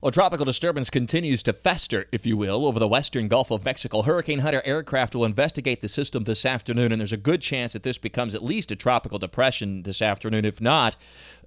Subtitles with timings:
[0.00, 4.02] Well, tropical disturbance continues to fester, if you will, over the western Gulf of Mexico.
[4.02, 7.82] Hurricane Hunter aircraft will investigate the system this afternoon, and there's a good chance that
[7.82, 10.94] this becomes at least a tropical depression this afternoon, if not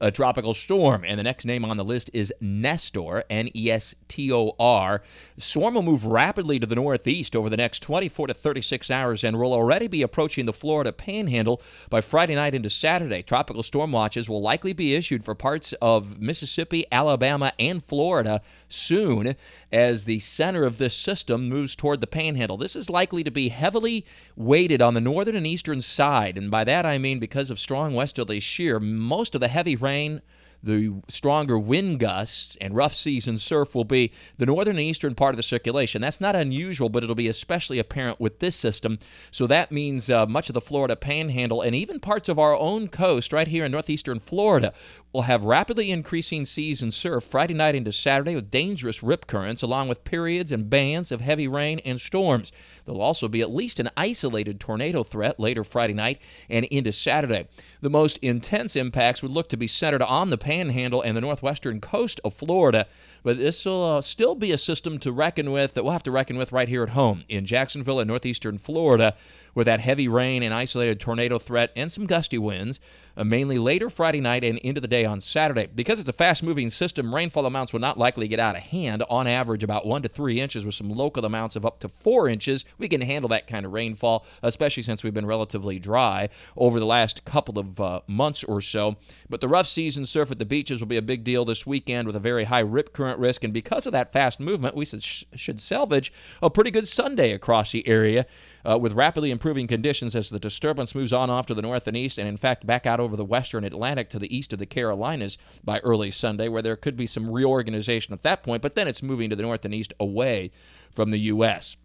[0.01, 1.05] a tropical storm.
[1.05, 5.01] And the next name on the list is Nestor, N E S T O R.
[5.37, 9.39] Storm will move rapidly to the northeast over the next 24 to 36 hours and
[9.39, 13.21] will already be approaching the Florida panhandle by Friday night into Saturday.
[13.21, 19.35] Tropical storm watches will likely be issued for parts of Mississippi, Alabama, and Florida soon
[19.71, 22.57] as the center of this system moves toward the panhandle.
[22.57, 26.63] This is likely to be heavily weighted on the northern and eastern side, and by
[26.63, 28.79] that I mean because of strong westerly shear.
[28.79, 30.21] Most of the heavy rain
[30.63, 35.15] the stronger wind gusts and rough seas and surf will be the northern and eastern
[35.15, 36.01] part of the circulation.
[36.01, 38.99] That's not unusual, but it'll be especially apparent with this system.
[39.31, 42.87] So that means uh, much of the Florida panhandle and even parts of our own
[42.87, 44.73] coast right here in northeastern Florida
[45.13, 49.61] will have rapidly increasing seas and surf Friday night into Saturday with dangerous rip currents,
[49.61, 52.51] along with periods and bands of heavy rain and storms.
[52.85, 57.47] There'll also be at least an isolated tornado threat later Friday night and into Saturday.
[57.81, 61.79] The most intense impacts would look to be centered on the panhandle and the northwestern
[61.79, 62.85] coast of Florida,
[63.23, 66.11] but this will uh, still be a system to reckon with that we'll have to
[66.11, 69.15] reckon with right here at home in Jacksonville and northeastern Florida
[69.55, 72.81] with that heavy rain and isolated tornado threat and some gusty winds,
[73.17, 75.67] uh, mainly later Friday night and into the day on Saturday.
[75.73, 79.03] Because it's a fast moving system, rainfall amounts will not likely get out of hand.
[79.09, 82.29] On average, about 1 to 3 inches with some local amounts of up to 4
[82.29, 82.65] inches.
[82.77, 86.85] We can handle that kind of rainfall, especially since we've been relatively dry over the
[86.85, 88.95] last couple of uh, months or so.
[89.29, 92.07] But the rough season surf at the beaches will be a big deal this weekend
[92.07, 93.43] with a very high rip current risk.
[93.43, 97.87] And because of that fast movement, we should salvage a pretty good Sunday across the
[97.87, 98.25] area
[98.69, 101.97] uh, with rapidly improving conditions as the disturbance moves on off to the north and
[101.97, 104.65] east, and in fact back out over the western Atlantic to the east of the
[104.65, 108.87] Carolinas by early Sunday, where there could be some reorganization at that point, but then
[108.87, 110.51] it's moving to the north and east away
[110.93, 111.75] from the U.S.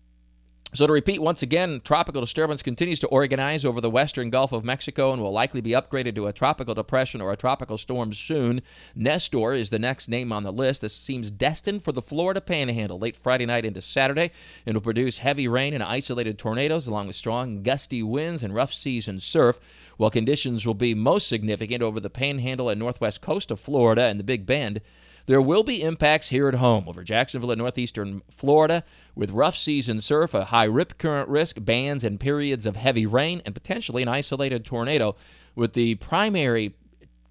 [0.77, 4.63] So, to repeat once again, tropical disturbance continues to organize over the western Gulf of
[4.63, 8.61] Mexico and will likely be upgraded to a tropical depression or a tropical storm soon.
[8.95, 10.83] Nestor is the next name on the list.
[10.83, 14.33] This seems destined for the Florida panhandle late Friday night into Saturday
[14.67, 18.75] and will produce heavy rain and isolated tornadoes along with strong gusty winds and rough
[18.75, 19.59] seas and surf.
[19.97, 24.21] While conditions will be most significant over the panhandle and northwest coast of Florida and
[24.21, 24.83] the Big Bend,
[25.27, 30.01] there will be impacts here at home over Jacksonville and northeastern Florida with rough season
[30.01, 34.09] surf, a high rip current risk, bands and periods of heavy rain, and potentially an
[34.09, 35.17] isolated tornado,
[35.55, 36.75] with the primary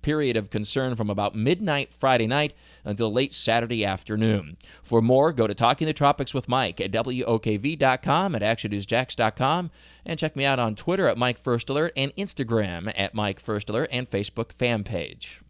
[0.01, 4.55] period of concern from about midnight Friday night until late Saturday afternoon.
[4.83, 9.71] For more, go to Talking the Tropics with Mike at WOKV.com, at ActionNewsJax.com,
[10.05, 13.67] and check me out on Twitter at Mike First Alert and Instagram at Mike First
[13.67, 15.41] Alert and Facebook fan page.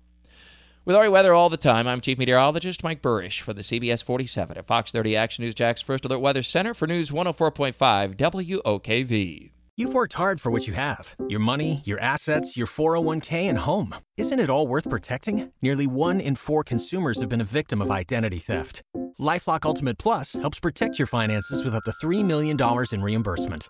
[0.85, 4.55] With our weather all the time, I'm Chief Meteorologist Mike Buresh for the CBS 47
[4.55, 9.49] at Fox 30 Action News Jax First Alert Weather Center for News 104.5 WOKV.
[9.75, 13.95] You've worked hard for what you have your money, your assets, your 401k, and home.
[14.15, 15.51] Isn't it all worth protecting?
[15.59, 18.83] Nearly one in four consumers have been a victim of identity theft.
[19.19, 22.57] Lifelock Ultimate Plus helps protect your finances with up to $3 million
[22.91, 23.69] in reimbursement.